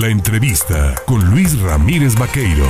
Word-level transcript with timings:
La 0.00 0.08
entrevista 0.08 0.94
con 1.06 1.24
Luis 1.30 1.58
Ramírez 1.58 2.18
Vaqueiro. 2.18 2.66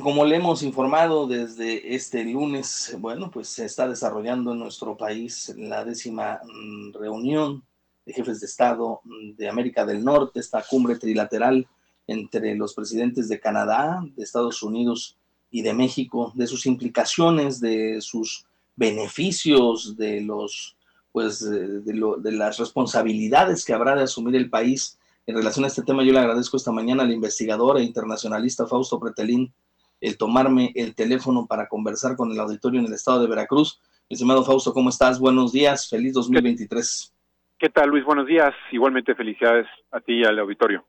Como 0.00 0.24
le 0.24 0.36
hemos 0.36 0.62
informado 0.62 1.26
desde 1.26 1.94
este 1.94 2.24
lunes, 2.24 2.96
bueno, 2.98 3.30
pues 3.30 3.50
se 3.50 3.66
está 3.66 3.86
desarrollando 3.86 4.52
en 4.52 4.58
nuestro 4.58 4.96
país 4.96 5.54
la 5.58 5.84
décima 5.84 6.40
mm, 6.42 6.94
reunión 6.94 7.62
de 8.06 8.14
jefes 8.14 8.40
de 8.40 8.46
Estado 8.46 9.02
de 9.04 9.50
América 9.50 9.84
del 9.84 10.02
Norte, 10.02 10.40
esta 10.40 10.62
cumbre 10.62 10.96
trilateral 10.96 11.68
entre 12.06 12.54
los 12.54 12.72
presidentes 12.72 13.28
de 13.28 13.38
Canadá, 13.38 14.02
de 14.16 14.22
Estados 14.22 14.62
Unidos 14.62 15.18
y 15.50 15.60
de 15.60 15.74
México, 15.74 16.32
de 16.34 16.46
sus 16.46 16.64
implicaciones, 16.64 17.60
de 17.60 18.00
sus 18.00 18.46
beneficios, 18.76 19.98
de 19.98 20.22
los 20.22 20.74
pues 21.12 21.40
de, 21.40 22.32
las 22.32 22.58
responsabilidades 22.58 23.64
que 23.64 23.72
habrá 23.72 23.94
de 23.96 24.04
asumir 24.04 24.36
el 24.36 24.50
país 24.50 24.98
en 25.26 25.36
relación 25.36 25.64
a 25.64 25.68
este 25.68 25.82
tema. 25.82 26.04
Yo 26.04 26.12
le 26.12 26.20
agradezco 26.20 26.56
esta 26.56 26.72
mañana 26.72 27.02
al 27.02 27.12
investigador 27.12 27.78
e 27.78 27.82
internacionalista 27.82 28.66
Fausto 28.66 29.00
Pretelín 29.00 29.52
el 30.00 30.16
tomarme 30.16 30.72
el 30.74 30.94
teléfono 30.94 31.46
para 31.46 31.68
conversar 31.68 32.16
con 32.16 32.32
el 32.32 32.40
auditorio 32.40 32.80
en 32.80 32.86
el 32.86 32.92
estado 32.94 33.20
de 33.20 33.28
Veracruz. 33.28 33.80
Estimado 34.08 34.44
Fausto, 34.44 34.72
¿cómo 34.72 34.88
estás? 34.88 35.20
Buenos 35.20 35.52
días, 35.52 35.88
feliz 35.88 36.14
2023. 36.14 37.14
¿Qué 37.58 37.68
tal, 37.68 37.90
Luis? 37.90 38.04
Buenos 38.04 38.26
días. 38.26 38.54
Igualmente 38.72 39.14
felicidades 39.14 39.66
a 39.90 40.00
ti 40.00 40.14
y 40.14 40.24
al 40.24 40.38
auditorio. 40.38 40.84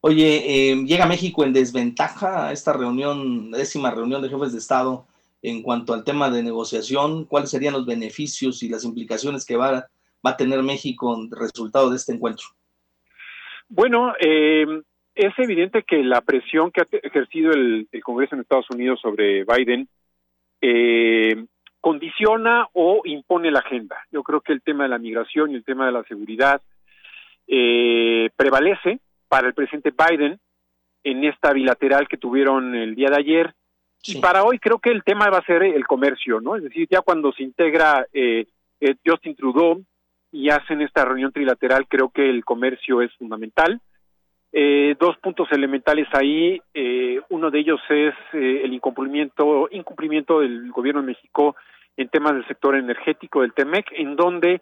Oye, 0.00 0.70
eh, 0.70 0.76
llega 0.84 1.06
México 1.06 1.44
en 1.44 1.52
desventaja 1.52 2.48
a 2.48 2.52
esta 2.52 2.72
reunión, 2.72 3.50
décima 3.50 3.90
reunión 3.90 4.22
de 4.22 4.28
jefes 4.28 4.52
de 4.52 4.58
Estado 4.58 5.06
en 5.44 5.62
cuanto 5.62 5.92
al 5.92 6.04
tema 6.04 6.30
de 6.30 6.42
negociación, 6.42 7.26
cuáles 7.26 7.50
serían 7.50 7.74
los 7.74 7.84
beneficios 7.84 8.62
y 8.62 8.70
las 8.70 8.82
implicaciones 8.82 9.44
que 9.44 9.56
va, 9.56 9.86
a 10.22 10.36
tener 10.38 10.62
México 10.62 11.14
en 11.14 11.30
resultado 11.30 11.90
de 11.90 11.96
este 11.96 12.14
encuentro. 12.14 12.46
Bueno, 13.68 14.14
eh, 14.18 14.64
es 15.14 15.38
evidente 15.38 15.82
que 15.82 16.02
la 16.02 16.22
presión 16.22 16.70
que 16.70 16.80
ha 16.80 16.86
ejercido 16.90 17.52
el, 17.52 17.86
Congreso 18.02 18.34
en 18.34 18.40
Estados 18.40 18.70
Unidos 18.70 19.00
sobre 19.02 19.44
Biden 19.44 19.86
eh, 20.62 21.44
condiciona 21.78 22.66
o 22.72 23.02
impone 23.04 23.50
la 23.50 23.58
agenda. 23.58 23.96
Yo 24.10 24.22
creo 24.22 24.40
que 24.40 24.54
el 24.54 24.62
tema 24.62 24.84
de 24.84 24.88
la 24.88 24.98
migración 24.98 25.50
y 25.50 25.56
el 25.56 25.64
tema 25.64 25.84
de 25.84 25.92
la 25.92 26.04
seguridad 26.04 26.62
eh, 27.46 28.30
prevalece 28.34 28.98
para 29.28 29.48
el 29.48 29.52
presidente 29.52 29.92
Biden 29.92 30.40
en 31.02 31.24
esta 31.24 31.52
bilateral 31.52 32.08
que 32.08 32.16
tuvieron 32.16 32.74
el 32.74 32.94
día 32.94 33.10
de 33.10 33.18
ayer 33.18 33.54
y 34.06 34.20
para 34.20 34.44
hoy 34.44 34.58
creo 34.58 34.78
que 34.78 34.90
el 34.90 35.02
tema 35.02 35.30
va 35.30 35.38
a 35.38 35.46
ser 35.46 35.62
el 35.62 35.86
comercio, 35.86 36.40
¿no? 36.40 36.56
Es 36.56 36.62
decir, 36.62 36.86
ya 36.90 37.00
cuando 37.00 37.32
se 37.32 37.42
integra 37.42 38.06
eh, 38.12 38.46
eh, 38.80 38.94
Justin 39.04 39.34
Trudeau 39.34 39.82
y 40.32 40.50
hacen 40.50 40.82
esta 40.82 41.04
reunión 41.04 41.32
trilateral, 41.32 41.86
creo 41.88 42.10
que 42.10 42.28
el 42.28 42.44
comercio 42.44 43.00
es 43.02 43.12
fundamental. 43.14 43.80
Eh, 44.52 44.94
dos 45.00 45.16
puntos 45.18 45.48
elementales 45.50 46.06
ahí, 46.12 46.60
eh, 46.74 47.20
uno 47.30 47.50
de 47.50 47.58
ellos 47.58 47.80
es 47.88 48.14
eh, 48.34 48.60
el 48.62 48.72
incumplimiento, 48.72 49.68
incumplimiento 49.72 50.40
del 50.40 50.70
gobierno 50.70 51.00
de 51.00 51.08
México 51.08 51.56
en 51.96 52.08
temas 52.08 52.34
del 52.34 52.46
sector 52.46 52.76
energético 52.76 53.40
del 53.40 53.52
TEMEC, 53.52 53.86
en 53.92 54.14
donde 54.14 54.60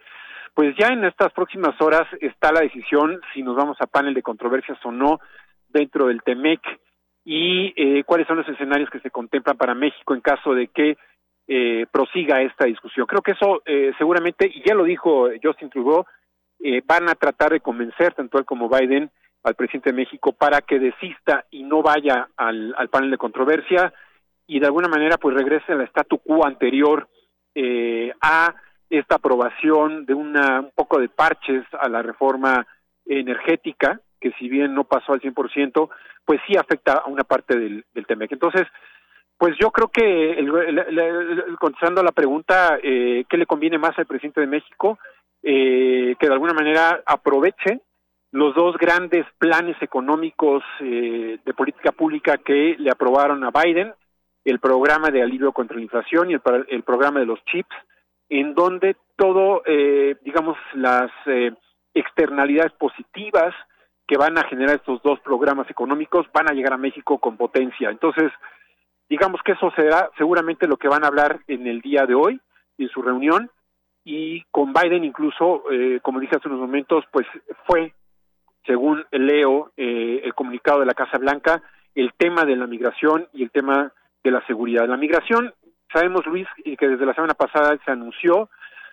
pues 0.55 0.75
ya 0.79 0.89
en 0.89 1.05
estas 1.05 1.33
próximas 1.33 1.79
horas 1.81 2.06
está 2.21 2.53
la 2.53 2.61
decisión 2.61 3.21
si 3.34 3.43
nos 3.43 3.56
vamos 3.56 3.77
a 3.81 3.87
panel 3.87 4.15
de 4.15 4.23
controversias 4.23 4.79
o 4.84 4.93
no 4.93 5.21
dentro 5.69 6.06
del 6.06 6.23
TEMEC 6.23 6.61
y 7.25 7.73
eh, 7.77 8.05
cuáles 8.05 8.27
son 8.27 8.39
los 8.39 8.48
escenarios 8.48 8.91
que 8.91 9.01
se 9.01 9.11
contemplan 9.11 9.56
para 9.56 9.75
México 9.75 10.15
en 10.15 10.20
caso 10.20 10.55
de 10.55 10.69
que 10.69 10.97
eh, 11.48 11.87
prosiga 11.91 12.42
esta 12.42 12.67
discusión. 12.67 13.06
Creo 13.06 13.23
que 13.23 13.33
eso 13.33 13.62
eh, 13.67 13.92
seguramente, 13.98 14.51
y 14.53 14.62
ya 14.67 14.75
lo 14.75 14.84
dijo 14.84 15.28
Justin 15.43 15.70
Trudeau, 15.70 16.05
eh, 16.65 16.81
van 16.87 17.09
a 17.09 17.15
tratar 17.15 17.50
de 17.50 17.61
convencer 17.61 18.15
tanto 18.15 18.39
él 18.39 18.45
como 18.45 18.69
Biden 18.69 19.11
al 19.43 19.55
presidente 19.55 19.91
de 19.91 19.97
México 19.97 20.33
para 20.33 20.61
que 20.61 20.78
desista 20.78 21.45
y 21.50 21.65
no 21.65 21.83
vaya 21.83 22.28
al, 22.37 22.73
al 22.77 22.89
panel 22.89 23.11
de 23.11 23.19
controversia 23.19 23.93
y 24.47 24.61
de 24.61 24.67
alguna 24.67 24.89
manera 24.89 25.17
pues 25.19 25.34
regrese 25.34 25.73
al 25.73 25.81
statu 25.83 26.19
quo 26.19 26.47
anterior 26.47 27.09
eh, 27.54 28.12
a 28.21 28.54
esta 28.89 29.16
aprobación 29.16 30.06
de 30.06 30.15
una, 30.15 30.60
un 30.60 30.71
poco 30.75 31.00
de 31.00 31.09
parches 31.09 31.65
a 31.72 31.89
la 31.89 32.03
reforma 32.03 32.66
energética 33.06 34.00
que 34.22 34.33
si 34.38 34.49
bien 34.49 34.75
no 34.75 34.84
pasó 34.84 35.12
al 35.12 35.21
100%, 35.21 35.91
pues 36.25 36.41
sí 36.47 36.56
afecta 36.56 36.94
a 36.94 37.09
una 37.09 37.25
parte 37.25 37.59
del, 37.59 37.84
del 37.93 38.06
TEMEC. 38.06 38.33
Entonces, 38.33 38.66
pues 39.37 39.56
yo 39.60 39.71
creo 39.72 39.88
que, 39.88 40.33
el, 40.33 41.56
contestando 41.59 42.00
a 42.00 42.05
la 42.05 42.12
pregunta, 42.12 42.78
eh, 42.83 43.25
¿qué 43.28 43.37
le 43.37 43.47
conviene 43.47 43.77
más 43.77 43.99
al 43.99 44.06
presidente 44.06 44.41
de 44.41 44.47
México? 44.47 44.99
Eh, 45.43 46.15
que 46.21 46.28
de 46.28 46.33
alguna 46.33 46.53
manera 46.55 47.03
aproveche 47.05 47.81
los 48.31 48.55
dos 48.55 48.77
grandes 48.78 49.27
planes 49.38 49.77
económicos 49.83 50.62
eh, 50.81 51.39
de 51.44 51.54
política 51.54 51.91
pública 51.91 52.39
que 52.39 52.77
le 52.78 52.91
aprobaron 52.91 53.43
a 53.43 53.50
Biden, 53.50 53.93
el 54.44 54.60
programa 54.60 55.10
de 55.10 55.22
alivio 55.22 55.53
contra 55.53 55.77
la 55.77 55.83
inflación 55.83 56.31
y 56.31 56.34
el, 56.34 56.41
el 56.69 56.83
programa 56.84 57.21
de 57.21 57.27
los 57.27 57.44
chips, 57.44 57.75
en 58.28 58.54
donde 58.54 58.97
todo, 59.16 59.62
eh, 59.66 60.16
digamos, 60.22 60.56
las 60.75 61.10
eh, 61.27 61.53
externalidades 61.93 62.72
positivas 62.72 63.54
que 64.12 64.19
van 64.19 64.37
a 64.37 64.45
generar 64.45 64.77
estos 64.77 65.03
dos 65.03 65.19
programas 65.21 65.71
económicos 65.71 66.27
van 66.34 66.47
a 66.50 66.53
llegar 66.53 66.75
a 66.75 66.77
México 66.77 67.17
con 67.17 67.39
potencia. 67.39 67.89
Entonces, 67.89 68.31
digamos 69.09 69.41
que 69.43 69.53
eso 69.53 69.73
será 69.75 70.11
seguramente 70.19 70.67
lo 70.67 70.77
que 70.77 70.87
van 70.87 71.03
a 71.03 71.06
hablar 71.06 71.41
en 71.49 71.67
el 71.67 71.81
día 71.81 72.05
de 72.05 72.15
hoy, 72.15 72.39
en 72.77 72.91
su 72.91 73.01
reunión, 73.01 73.51
y 74.05 74.43
con 74.51 74.75
Biden 74.75 75.03
incluso, 75.03 75.65
eh, 75.71 76.01
como 76.03 76.21
dije 76.21 76.37
hace 76.37 76.49
unos 76.49 76.61
momentos, 76.61 77.06
pues 77.11 77.27
fue, 77.67 77.95
según 78.67 79.03
leo 79.12 79.72
eh, 79.78 80.21
el 80.22 80.34
comunicado 80.34 80.81
de 80.81 80.87
la 80.87 80.93
Casa 80.93 81.17
Blanca, 81.17 81.62
el 81.95 82.12
tema 82.19 82.45
de 82.45 82.56
la 82.56 82.67
migración 82.67 83.28
y 83.33 83.45
el 83.45 83.51
tema 83.51 83.95
de 84.22 84.31
la 84.31 84.45
seguridad. 84.47 84.87
La 84.87 84.99
migración, 84.99 85.55
sabemos 85.91 86.27
Luis, 86.27 86.47
que 86.62 86.87
desde 86.87 87.06
la 87.06 87.15
semana 87.15 87.33
pasada 87.33 87.78
se 87.83 87.91
anunció 87.91 88.51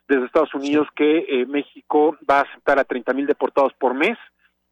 desde 0.07 0.27
Estados 0.27 0.53
Unidos 0.53 0.87
que 0.95 1.25
eh, 1.27 1.45
México 1.45 2.15
va 2.23 2.37
a 2.37 2.43
aceptar 2.43 2.79
a 2.79 2.85
30 2.85 3.11
mil 3.11 3.27
deportados 3.27 3.73
por 3.73 3.93
mes, 3.93 4.17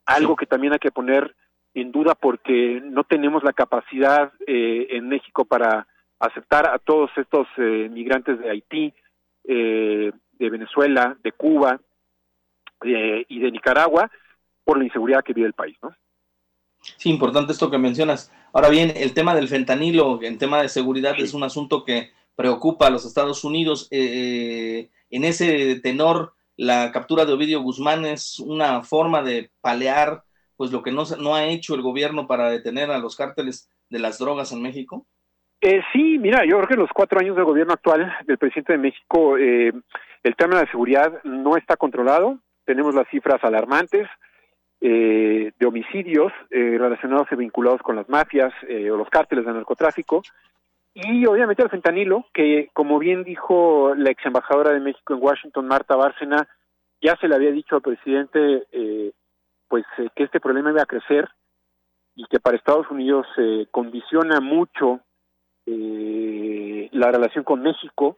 algo 0.08 0.36
que 0.36 0.46
también 0.48 0.74
hay 0.74 0.80
que 0.80 0.92
poner 0.92 1.36
en 1.74 1.92
duda 1.92 2.16
porque 2.16 2.82
no 2.84 3.04
tenemos 3.04 3.44
la 3.44 3.54
capacidad 3.54 4.32
eh, 4.48 4.88
en 4.92 5.08
México 5.08 5.46
para 5.46 5.86
aceptar 6.20 6.66
a 6.66 6.80
todos 6.80 7.12
estos 7.18 7.46
eh, 7.58 7.88
migrantes 7.92 8.40
de 8.40 8.50
Haití, 8.50 8.94
eh, 9.44 10.12
de 10.32 10.50
Venezuela, 10.50 11.16
de 11.24 11.32
Cuba 11.34 11.80
y 12.84 13.40
de 13.40 13.52
Nicaragua 13.52 14.12
por 14.64 14.78
la 14.78 14.84
inseguridad 14.84 15.24
que 15.24 15.34
vive 15.34 15.48
el 15.48 15.54
país, 15.54 15.76
¿no? 15.82 15.96
Sí, 16.80 17.10
importante 17.10 17.52
esto 17.52 17.72
que 17.72 17.80
mencionas. 17.80 18.32
Ahora 18.54 18.70
bien, 18.70 18.94
el 18.96 19.16
tema 19.16 19.34
del 19.34 19.48
fentanilo, 19.48 20.22
en 20.22 20.38
tema 20.38 20.62
de 20.62 20.70
seguridad, 20.70 21.16
es 21.18 21.34
un 21.34 21.44
asunto 21.44 21.84
que 21.84 22.12
preocupa 22.36 22.86
a 22.86 22.92
los 22.92 23.04
Estados 23.04 23.44
Unidos. 23.44 23.88
en 23.90 25.24
ese 25.24 25.80
tenor, 25.80 26.34
la 26.58 26.92
captura 26.92 27.26
de 27.26 27.34
Ovidio 27.34 27.62
Guzmán 27.62 28.06
es 28.06 28.40
una 28.40 28.84
forma 28.84 29.22
de 29.22 29.52
palear 29.62 30.24
pues 30.58 30.72
lo 30.72 30.82
que 30.82 30.92
no, 30.92 31.04
no 31.20 31.36
ha 31.36 31.46
hecho 31.46 31.76
el 31.76 31.82
gobierno 31.82 32.28
para 32.28 32.50
detener 32.50 32.90
a 32.92 32.98
los 32.98 33.16
cárteles 33.16 33.70
de 33.90 34.00
las 34.00 34.18
drogas 34.18 34.52
en 34.52 34.62
México? 34.62 35.06
Eh, 35.62 35.82
sí, 35.94 36.18
mira, 36.18 36.44
yo 36.46 36.58
creo 36.58 36.68
que 36.68 36.74
en 36.74 36.82
los 36.82 36.92
cuatro 36.94 37.20
años 37.20 37.36
de 37.36 37.44
gobierno 37.44 37.74
actual 37.74 38.12
del 38.26 38.38
presidente 38.38 38.74
de 38.74 38.80
México, 38.80 39.38
eh, 39.38 39.72
el 40.24 40.36
tema 40.36 40.56
de 40.56 40.66
la 40.66 40.72
seguridad 40.72 41.24
no 41.24 41.58
está 41.58 41.78
controlado. 41.78 42.40
Tenemos 42.66 42.94
las 42.94 43.08
cifras 43.10 43.44
alarmantes 43.44 44.08
eh, 44.80 45.54
de 45.58 45.66
homicidios 45.66 46.32
eh, 46.52 46.78
relacionados 46.78 47.28
y 47.32 47.36
vinculados 47.36 47.82
con 47.82 47.96
las 47.96 48.08
mafias 48.10 48.54
eh, 48.68 48.92
o 48.92 48.98
los 48.98 49.10
cárteles 49.10 49.46
de 49.46 49.54
narcotráfico. 49.54 50.22
Y 51.00 51.28
obviamente 51.28 51.62
el 51.62 51.70
fentanilo, 51.70 52.26
que 52.34 52.72
como 52.74 52.98
bien 52.98 53.24
dijo 53.24 53.94
la 53.96 54.10
ex 54.10 54.26
embajadora 54.26 54.72
de 54.72 54.80
México 54.80 55.14
en 55.14 55.22
Washington, 55.22 55.68
Marta 55.68 55.96
Bárcena, 55.96 56.48
ya 57.00 57.16
se 57.18 57.28
le 57.28 57.36
había 57.36 57.52
dicho 57.52 57.76
al 57.76 57.84
presidente 57.84 58.66
eh, 58.72 59.12
pues 59.68 59.86
eh, 60.00 60.10
que 60.16 60.24
este 60.24 60.40
problema 60.40 60.72
iba 60.72 60.82
a 60.82 60.88
crecer 60.88 61.30
y 62.16 62.26
que 62.26 62.40
para 62.40 62.58
Estados 62.58 62.90
Unidos 62.90 63.28
se 63.36 63.68
condiciona 63.70 64.40
mucho 64.40 65.02
eh, 65.68 66.90
la 66.94 67.12
relación 67.12 67.44
con 67.44 67.62
México 67.62 68.18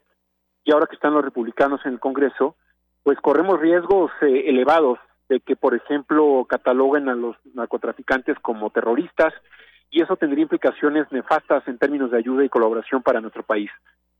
y 0.64 0.72
ahora 0.72 0.88
que 0.88 0.96
están 0.96 1.14
los 1.14 1.26
republicanos 1.26 1.82
en 1.86 1.94
el 1.94 2.00
Congreso, 2.00 2.56
pues 3.04 3.20
corremos 3.20 3.60
riesgos 3.60 4.10
eh, 4.22 4.46
elevados 4.48 5.00
de 5.28 5.42
que, 5.42 5.58
por 5.58 5.76
ejemplo, 5.76 6.46
cataloguen 6.48 7.10
a 7.10 7.16
los 7.16 7.36
narcotraficantes 7.54 8.40
como 8.40 8.70
terroristas 8.70 9.34
y 9.92 10.02
eso 10.02 10.16
tendría 10.16 10.44
implicaciones 10.44 11.12
nefastas 11.12 11.68
en 11.68 11.78
términos 11.78 12.12
de 12.12 12.18
ayuda 12.18 12.44
y 12.44 12.50
colaboración 12.50 13.02
para 13.02 13.22
nuestro 13.22 13.44
país 13.44 13.70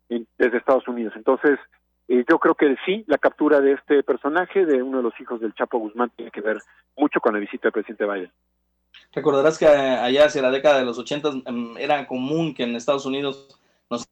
desde 0.10 0.58
Estados 0.58 0.88
Unidos. 0.88 1.14
Entonces, 1.16 1.60
eh, 2.08 2.26
yo 2.28 2.40
creo 2.40 2.56
que 2.56 2.76
sí, 2.86 3.04
la 3.08 3.20
captura 3.20 3.62
de 3.62 3.74
este 3.74 4.02
personaje, 4.02 4.66
de 4.66 4.82
uno 4.82 4.98
de 4.98 5.04
los 5.04 5.14
hijos 5.20 5.40
del 5.40 5.54
Chapo 5.54 5.78
Guzmán, 5.78 6.12
tiene 6.16 6.32
que 6.32 6.42
ver 6.42 6.58
mucho 6.98 7.20
con 7.20 7.34
la 7.34 7.40
visita 7.40 7.64
del 7.64 7.72
presidente 7.72 8.06
Biden. 8.06 8.32
Recordarás 9.14 9.60
que 9.60 9.68
allá 9.68 10.26
hacia 10.26 10.42
la 10.42 10.50
década 10.50 10.80
de 10.80 10.86
los 10.86 10.98
80 10.98 11.30
em, 11.46 11.78
era 11.78 12.08
común 12.08 12.56
que 12.56 12.64
en 12.64 12.76
Estados 12.76 13.06
Unidos 13.06 13.60
nos 13.92 14.08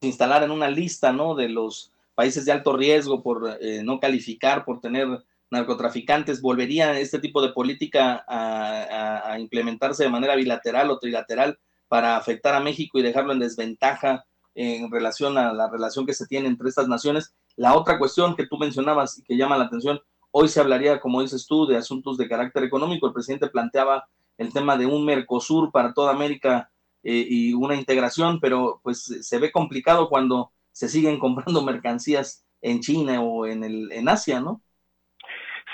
instalaran 0.00 0.50
una 0.50 0.68
lista 0.68 1.12
¿no? 1.12 1.34
de 1.34 1.50
los 1.50 1.92
países 2.14 2.46
de 2.46 2.52
alto 2.52 2.74
riesgo 2.74 3.22
por 3.22 3.58
eh, 3.60 3.82
no 3.84 4.00
calificar, 4.00 4.64
por 4.64 4.80
tener 4.80 5.06
narcotraficantes, 5.50 6.40
¿volvería 6.40 6.98
este 6.98 7.18
tipo 7.18 7.40
de 7.42 7.52
política 7.52 8.24
a, 8.28 9.36
implementarse 9.38 10.04
de 10.04 10.10
manera 10.10 10.34
bilateral 10.34 10.90
o 10.90 10.98
trilateral 10.98 11.58
para 11.88 12.16
afectar 12.16 12.54
a 12.54 12.60
México 12.60 12.98
y 12.98 13.02
dejarlo 13.02 13.32
en 13.32 13.38
desventaja 13.38 14.24
en 14.54 14.90
relación 14.90 15.36
a 15.36 15.52
la 15.52 15.68
relación 15.68 16.06
que 16.06 16.14
se 16.14 16.26
tiene 16.26 16.48
entre 16.48 16.68
estas 16.68 16.88
naciones? 16.88 17.34
La 17.56 17.76
otra 17.76 17.98
cuestión 17.98 18.34
que 18.34 18.46
tú 18.46 18.56
mencionabas 18.56 19.18
y 19.18 19.22
que 19.22 19.36
llama 19.36 19.58
la 19.58 19.64
atención, 19.64 20.00
hoy 20.30 20.48
se 20.48 20.60
hablaría, 20.60 21.00
como 21.00 21.22
dices 21.22 21.46
tú, 21.46 21.66
de 21.66 21.76
asuntos 21.76 22.16
de 22.16 22.28
carácter 22.28 22.64
económico. 22.64 23.06
El 23.06 23.12
presidente 23.12 23.48
planteaba 23.48 24.08
el 24.38 24.52
tema 24.52 24.76
de 24.76 24.86
un 24.86 25.04
Mercosur 25.04 25.70
para 25.70 25.92
toda 25.92 26.12
América 26.12 26.70
eh, 27.02 27.26
y 27.28 27.52
una 27.54 27.76
integración, 27.76 28.40
pero 28.40 28.80
pues 28.82 29.04
se 29.20 29.38
ve 29.38 29.52
complicado 29.52 30.08
cuando 30.08 30.52
se 30.72 30.88
siguen 30.88 31.18
comprando 31.20 31.62
mercancías 31.62 32.44
en 32.60 32.80
China 32.80 33.22
o 33.22 33.46
en, 33.46 33.64
el, 33.64 33.92
en 33.92 34.08
Asia, 34.08 34.40
¿no? 34.40 34.62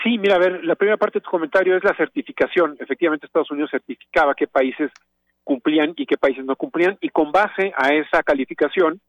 Sí, 0.03 0.19
mira, 0.19 0.37
a 0.37 0.39
ver, 0.39 0.65
la 0.65 0.75
primera 0.75 0.97
parte 0.97 1.19
de 1.19 1.23
tu 1.23 1.31
comentario 1.31 1.77
es 1.77 1.85
la 1.85 1.95
certificación. 1.97 2.77
Efectivamente, 2.81 3.27
Estados 3.27 3.51
Unidos 3.51 3.71
certificaba 3.71 4.35
qué 4.35 4.47
países 4.47 4.91
cumplían 5.45 5.95
y 5.97 6.07
qué 6.07 6.17
países 6.17 6.45
no 6.45 6.57
cumplían, 6.57 6.97
y 7.01 7.09
con 7.09 7.33
base 7.33 7.73
a 7.77 7.95
esa 7.95 8.23
calificación, 8.23 9.01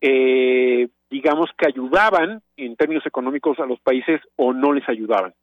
eh, 0.00 0.88
digamos 1.10 1.50
que 1.56 1.66
ayudaban 1.66 2.42
en 2.56 2.76
términos 2.76 3.06
económicos 3.06 3.58
a 3.58 3.66
los 3.66 3.80
países 3.80 4.20
o 4.36 4.52
no 4.52 4.72
les 4.72 4.88
ayudaban. 4.88 5.34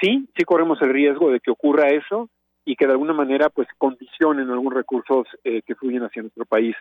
Sí, 0.00 0.28
sí 0.36 0.44
corremos 0.44 0.80
el 0.82 0.90
riesgo 0.90 1.30
de 1.30 1.40
que 1.40 1.50
ocurra 1.50 1.88
eso 1.88 2.28
y 2.64 2.76
que 2.76 2.86
de 2.86 2.92
alguna 2.92 3.12
manera 3.12 3.50
pues 3.50 3.68
condicionen 3.78 4.50
algunos 4.50 4.74
recursos 4.74 5.26
eh, 5.44 5.62
que 5.62 5.74
fluyen 5.74 6.02
hacia 6.02 6.22
nuestro 6.22 6.44
país. 6.44 6.74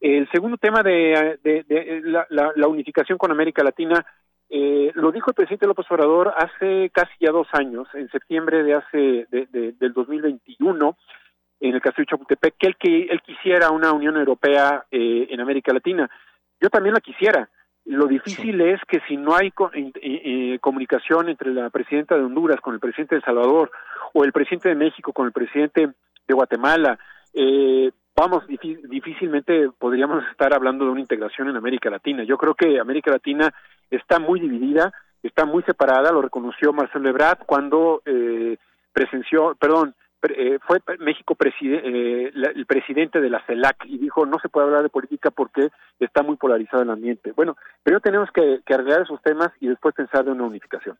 El 0.00 0.28
segundo 0.30 0.56
tema 0.56 0.82
de, 0.82 1.38
la, 2.30 2.68
unificación 2.68 3.18
con 3.18 3.30
América 3.30 3.62
Latina, 3.62 4.04
eh, 4.52 4.90
lo 4.94 5.12
dijo 5.12 5.30
el 5.30 5.34
presidente 5.34 5.68
López 5.68 5.86
Obrador 5.90 6.34
hace 6.36 6.90
casi 6.90 7.12
ya 7.20 7.30
dos 7.30 7.46
años, 7.52 7.86
en 7.94 8.10
septiembre 8.10 8.64
de 8.64 8.74
hace 8.74 9.26
de, 9.30 9.74
del 9.78 9.92
2021, 9.92 10.96
en 11.60 11.74
el 11.74 11.80
Castillo 11.80 12.06
Chapultepec, 12.10 12.56
que 12.58 12.66
él, 12.66 12.76
que 12.76 13.02
él 13.04 13.22
quisiera 13.22 13.70
una 13.70 13.92
Unión 13.92 14.16
Europea 14.16 14.86
eh, 14.90 15.28
en 15.30 15.40
América 15.40 15.72
Latina. 15.72 16.10
Yo 16.60 16.68
también 16.68 16.94
la 16.94 17.00
quisiera. 17.00 17.48
Lo 17.84 18.06
difícil 18.06 18.60
es 18.60 18.80
que 18.88 19.00
si 19.08 19.16
no 19.16 19.36
hay 19.36 19.52
eh, 20.02 20.58
comunicación 20.60 21.28
entre 21.28 21.52
la 21.54 21.70
presidenta 21.70 22.16
de 22.16 22.24
Honduras 22.24 22.60
con 22.60 22.74
el 22.74 22.80
presidente 22.80 23.14
de 23.14 23.18
El 23.20 23.24
Salvador 23.24 23.70
o 24.12 24.24
el 24.24 24.32
presidente 24.32 24.68
de 24.68 24.74
México 24.74 25.12
con 25.12 25.26
el 25.26 25.32
presidente 25.32 25.90
de 26.26 26.34
Guatemala, 26.34 26.98
eh, 27.34 27.90
vamos, 28.16 28.44
difícilmente 28.48 29.70
podríamos 29.78 30.24
estar 30.30 30.52
hablando 30.54 30.84
de 30.84 30.90
una 30.90 31.00
integración 31.00 31.48
en 31.48 31.56
América 31.56 31.88
Latina. 31.88 32.24
Yo 32.24 32.36
creo 32.36 32.54
que 32.54 32.80
América 32.80 33.10
Latina 33.10 33.52
está 33.90 34.18
muy 34.18 34.40
dividida, 34.40 34.92
está 35.22 35.44
muy 35.44 35.62
separada, 35.64 36.12
lo 36.12 36.22
reconoció 36.22 36.72
Marcelo 36.72 37.08
Ebrard 37.08 37.40
cuando 37.46 38.02
eh, 38.04 38.56
presenció, 38.92 39.56
perdón, 39.56 39.94
eh, 40.22 40.58
fue 40.66 40.82
México 40.98 41.34
eh, 41.40 42.30
el 42.34 42.66
presidente 42.66 43.20
de 43.20 43.30
la 43.30 43.44
CELAC 43.46 43.86
y 43.86 43.96
dijo 43.96 44.26
no 44.26 44.38
se 44.38 44.50
puede 44.50 44.66
hablar 44.66 44.82
de 44.82 44.90
política 44.90 45.30
porque 45.30 45.70
está 45.98 46.22
muy 46.22 46.36
polarizado 46.36 46.82
el 46.82 46.90
ambiente. 46.90 47.32
Bueno, 47.32 47.56
pero 47.82 48.00
tenemos 48.00 48.28
que, 48.30 48.60
arreglar 48.66 49.02
esos 49.02 49.22
temas 49.22 49.48
y 49.60 49.68
después 49.68 49.94
pensar 49.94 50.24
de 50.24 50.32
una 50.32 50.44
unificación. 50.44 50.98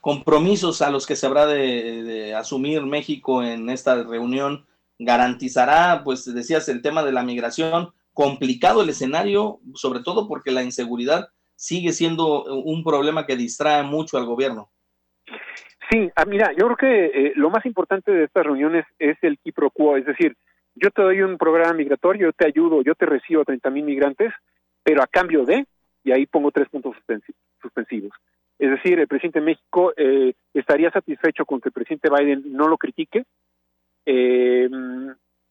Compromisos 0.00 0.82
a 0.82 0.90
los 0.90 1.06
que 1.06 1.16
se 1.16 1.26
habrá 1.26 1.46
de 1.46 2.34
asumir 2.34 2.82
México 2.82 3.42
en 3.42 3.68
esta 3.68 4.02
reunión 4.04 4.64
garantizará, 4.98 6.02
pues 6.04 6.32
decías, 6.32 6.68
el 6.68 6.80
tema 6.80 7.02
de 7.02 7.12
la 7.12 7.22
migración, 7.22 7.92
complicado 8.14 8.82
el 8.82 8.88
escenario, 8.88 9.60
sobre 9.74 10.00
todo 10.00 10.26
porque 10.28 10.50
la 10.50 10.62
inseguridad 10.62 11.28
sigue 11.56 11.92
siendo 11.92 12.44
un 12.44 12.84
problema 12.84 13.26
que 13.26 13.36
distrae 13.36 13.82
mucho 13.82 14.18
al 14.18 14.26
gobierno. 14.26 14.70
Sí, 15.90 16.10
ah, 16.16 16.24
mira, 16.26 16.52
yo 16.52 16.66
creo 16.66 16.76
que 16.76 17.06
eh, 17.06 17.32
lo 17.36 17.50
más 17.50 17.64
importante 17.64 18.12
de 18.12 18.24
estas 18.24 18.44
reuniones 18.44 18.84
es 18.98 19.16
el 19.22 19.38
quid 19.38 19.54
es 19.98 20.06
decir, 20.06 20.36
yo 20.74 20.90
te 20.90 21.02
doy 21.02 21.22
un 21.22 21.38
programa 21.38 21.72
migratorio, 21.74 22.28
yo 22.28 22.32
te 22.32 22.46
ayudo, 22.46 22.82
yo 22.82 22.94
te 22.94 23.06
recibo 23.06 23.42
a 23.42 23.44
30 23.44 23.70
mil 23.70 23.84
migrantes, 23.84 24.32
pero 24.82 25.02
a 25.02 25.06
cambio 25.06 25.44
de, 25.44 25.66
y 26.04 26.12
ahí 26.12 26.26
pongo 26.26 26.50
tres 26.50 26.68
puntos 26.68 26.94
suspensivos. 27.62 28.12
Es 28.58 28.70
decir, 28.70 28.98
el 28.98 29.06
presidente 29.06 29.40
de 29.40 29.46
México 29.46 29.92
eh, 29.96 30.34
estaría 30.54 30.90
satisfecho 30.90 31.44
con 31.44 31.60
que 31.60 31.68
el 31.68 31.72
presidente 31.72 32.10
Biden 32.10 32.42
no 32.52 32.68
lo 32.68 32.78
critique, 32.78 33.24
eh, 34.06 34.68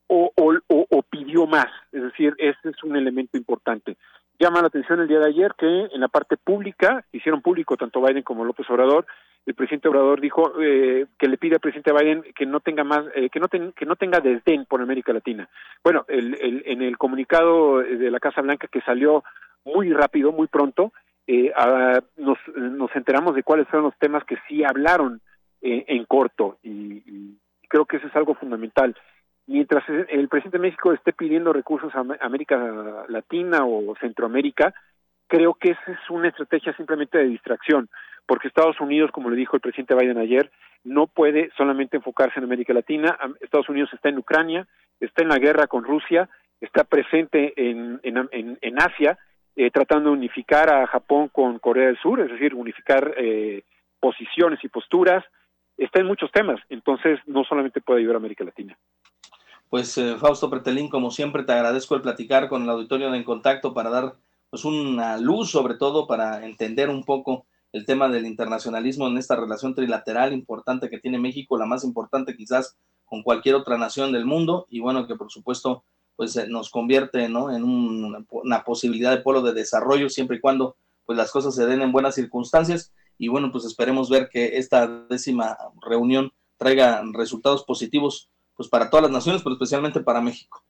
o, 0.07 1.04
pidió 1.10 1.46
más. 1.46 1.68
Es 1.92 2.04
decir, 2.04 2.34
ese 2.38 2.69
es 2.69 2.84
un 2.84 2.96
elemento 2.96 3.38
importante. 3.38 3.98
Llama 4.38 4.62
la 4.62 4.68
atención 4.68 5.00
el 5.00 5.08
día 5.08 5.20
de 5.20 5.30
ayer 5.30 5.54
que 5.58 5.66
en 5.66 6.02
la 6.02 6.10
parte 6.10 6.36
pública, 6.36 7.06
hicieron 7.14 7.42
público 7.42 7.78
tanto 7.78 8.02
Biden 8.02 8.24
como 8.24 8.44
López 8.44 8.70
Obrador, 8.70 9.06
el 9.46 9.54
presidente 9.54 9.88
Obrador 9.88 10.20
dijo 10.20 10.54
eh, 10.62 11.06
que 11.18 11.28
le 11.28 11.38
pide 11.38 11.56
al 11.56 11.62
presidente 11.62 11.94
Biden 11.94 12.24
que 12.36 12.46
no 12.46 12.60
tenga 12.60 12.84
más, 12.84 13.06
eh, 13.16 13.30
que 13.30 13.40
no 13.40 13.48
que 13.48 13.86
no 13.86 13.96
tenga 13.96 14.20
desdén 14.20 14.66
por 14.66 14.82
América 14.82 15.14
Latina. 15.14 15.48
Bueno, 15.84 16.04
el, 16.08 16.64
en 16.66 16.82
el 16.82 16.98
comunicado 16.98 17.78
de 17.78 18.12
la 18.12 18.20
Casa 18.20 18.42
Blanca 18.42 18.68
que 18.68 18.82
salió 18.82 19.24
muy 19.64 19.94
rápido, 19.94 20.32
muy 20.32 20.48
pronto, 20.48 20.92
eh, 21.28 21.54
nos, 22.18 22.38
nos 22.56 22.96
enteramos 22.96 23.36
de 23.36 23.44
cuáles 23.44 23.68
fueron 23.68 23.86
los 23.86 23.98
temas 24.00 24.24
que 24.26 24.38
sí 24.48 24.64
hablaron 24.64 25.22
en 25.62 26.06
corto 26.06 26.58
y 26.62 27.38
creo 27.68 27.86
que 27.86 27.98
eso 27.98 28.08
es 28.08 28.16
algo 28.16 28.36
fundamental. 28.36 28.96
Mientras 29.47 29.83
el 29.88 30.27
presidente 30.27 30.57
de 30.57 30.63
México 30.63 30.92
esté 30.92 31.13
pidiendo 31.13 31.53
recursos 31.53 31.94
a 31.94 32.03
América 32.25 33.06
Latina 33.07 33.59
o 33.63 33.95
Centroamérica, 34.00 34.74
creo 35.27 35.53
que 35.53 35.71
esa 35.71 35.92
es 35.92 36.09
una 36.09 36.30
estrategia 36.30 36.75
simplemente 36.75 37.18
de 37.18 37.25
distracción, 37.25 37.89
porque 38.25 38.47
Estados 38.47 38.80
Unidos, 38.80 39.12
como 39.12 39.30
le 39.30 39.36
dijo 39.36 39.56
el 39.56 39.62
presidente 39.62 39.94
Biden 39.94 40.18
ayer, 40.18 40.51
no 40.83 41.06
puede 41.07 41.51
solamente 41.57 41.97
enfocarse 41.97 42.39
en 42.39 42.45
América 42.45 42.74
Latina. 42.74 43.18
Estados 43.39 43.69
Unidos 43.69 43.92
está 43.94 44.09
en 44.09 44.18
Ucrania, 44.18 44.68
está 45.00 45.21
en 45.21 45.30
la 45.30 45.38
guerra 45.38 45.68
con 45.68 45.83
Rusia, 45.83 46.27
está 46.59 46.83
presente 46.83 47.53
en, 47.56 48.00
Asia, 48.80 49.19
eh, 49.56 49.69
tratando 49.69 50.09
de 50.09 50.18
unificar 50.18 50.74
a 50.74 50.88
Japón 50.88 51.30
con 51.30 51.59
Corea 51.59 51.88
del 51.88 52.00
Sur, 52.00 52.19
es 52.19 52.31
decir, 52.31 52.56
unificar 52.56 53.13
eh, 53.18 53.63
posiciones 54.00 54.63
y 54.63 54.69
posturas 54.69 55.24
está 55.77 56.00
en 56.00 56.07
muchos 56.07 56.31
temas, 56.31 56.59
entonces 56.69 57.19
no 57.25 57.44
solamente 57.44 57.81
puede 57.81 58.00
ayudar 58.00 58.15
a 58.15 58.19
América 58.19 58.44
Latina. 58.44 58.77
Pues 59.75 59.98
eh, 59.98 60.16
Fausto 60.18 60.50
Pretelín, 60.50 60.88
como 60.88 61.12
siempre, 61.12 61.44
te 61.44 61.51
agradezco 61.51 61.95
el 61.95 62.01
platicar 62.01 62.48
con 62.48 62.63
el 62.63 62.69
auditorio 62.69 63.12
de 63.12 63.18
En 63.18 63.25
Contacto 63.25 63.74
para 63.74 63.89
dar 63.89 64.16
pues 64.50 64.63
una 64.63 65.18
luz, 65.18 65.51
sobre 65.51 65.74
todo 65.74 66.07
para 66.07 66.45
entender 66.45 66.89
un 66.89 67.04
poco 67.04 67.45
el 67.74 67.86
tema 67.86 68.07
del 68.07 68.25
internacionalismo 68.25 69.10
en 69.10 69.18
esta 69.18 69.36
relación 69.36 69.75
trilateral 69.75 70.31
importante 70.31 70.89
que 70.89 71.00
tiene 71.00 71.19
México, 71.19 71.57
la 71.57 71.66
más 71.66 71.83
importante 71.83 72.38
quizás 72.38 72.77
con 73.04 73.21
cualquier 73.21 73.56
otra 73.56 73.78
nación 73.78 74.14
del 74.14 74.23
mundo, 74.23 74.66
y 74.69 74.80
bueno, 74.80 75.07
que 75.07 75.18
por 75.18 75.30
supuesto 75.30 75.83
pues 76.16 76.38
eh, 76.38 76.47
nos 76.47 76.69
convierte 76.69 77.28
¿no? 77.28 77.54
en 77.54 77.66
una 77.66 78.64
posibilidad 78.64 79.11
de 79.11 79.23
polo 79.23 79.42
de 79.42 79.52
desarrollo 79.52 80.07
siempre 80.07 80.38
y 80.38 80.40
cuando 80.40 80.78
pues 81.06 81.18
las 81.18 81.31
cosas 81.33 81.54
se 81.54 81.66
den 81.66 81.81
en 81.81 81.92
buenas 81.92 82.16
circunstancias 82.16 82.94
y 83.18 83.28
bueno, 83.28 83.52
pues 83.52 83.66
esperemos 83.66 84.09
ver 84.09 84.30
que 84.30 84.56
esta 84.56 84.88
décima 85.09 85.57
reunión 85.81 86.31
traiga 86.56 87.04
resultados 87.14 87.66
positivos 87.66 88.30
pues 88.56 88.69
para 88.69 88.90
todas 88.90 89.04
las 89.04 89.12
naciones, 89.12 89.44
pero 89.44 89.54
especialmente 89.54 90.00
para 90.02 90.21
México. 90.21 90.64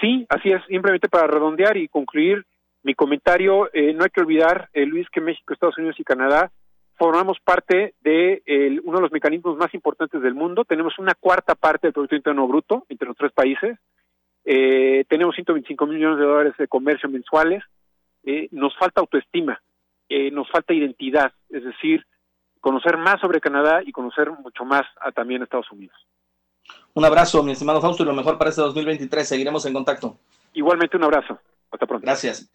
Sí, 0.00 0.26
así 0.28 0.50
es, 0.50 0.62
simplemente 0.66 1.08
para 1.08 1.26
redondear 1.26 1.76
y 1.76 1.88
concluir 1.88 2.46
mi 2.82 2.94
comentario, 2.94 3.68
eh, 3.74 3.92
no 3.92 4.04
hay 4.04 4.10
que 4.10 4.20
olvidar, 4.20 4.70
eh, 4.72 4.86
Luis, 4.86 5.08
que 5.10 5.20
México, 5.20 5.52
Estados 5.52 5.76
Unidos 5.76 5.98
y 5.98 6.04
Canadá 6.04 6.50
formamos 6.96 7.38
parte 7.40 7.94
de 8.02 8.42
uno 8.84 8.98
de 8.98 9.02
los 9.02 9.12
mecanismos 9.12 9.56
más 9.56 9.72
importantes 9.72 10.20
del 10.20 10.34
mundo. 10.34 10.66
Tenemos 10.66 10.98
una 10.98 11.14
cuarta 11.14 11.54
parte 11.54 11.86
del 11.86 11.94
Producto 11.94 12.16
Interno 12.16 12.46
Bruto 12.46 12.84
entre 12.90 13.08
los 13.08 13.16
tres 13.16 13.32
países. 13.32 13.78
Eh, 14.44 15.04
tenemos 15.08 15.34
125 15.34 15.86
millones 15.86 16.18
de 16.18 16.24
dólares 16.24 16.54
de 16.58 16.68
comercio 16.68 17.08
mensuales. 17.08 17.64
nos 18.50 18.76
falta 18.76 19.00
autoestima. 19.00 19.62
Eh, 20.10 20.32
nos 20.32 20.50
falta 20.50 20.74
identidad, 20.74 21.32
es 21.50 21.62
decir, 21.62 22.04
conocer 22.60 22.96
más 22.96 23.20
sobre 23.20 23.40
Canadá 23.40 23.80
y 23.86 23.92
conocer 23.92 24.28
mucho 24.32 24.64
más 24.64 24.82
a 25.00 25.12
también 25.12 25.40
Estados 25.40 25.70
Unidos. 25.70 25.96
Un 26.94 27.04
abrazo, 27.04 27.42
mi 27.42 27.52
estimado 27.52 27.80
Fausto, 27.80 28.02
y 28.02 28.06
lo 28.06 28.12
mejor 28.12 28.38
para 28.38 28.50
este 28.50 28.62
2023. 28.62 29.26
Seguiremos 29.26 29.64
en 29.66 29.72
contacto. 29.72 30.16
Igualmente 30.54 30.96
un 30.96 31.04
abrazo. 31.04 31.38
Hasta 31.70 31.86
pronto. 31.86 32.04
Gracias. 32.04 32.50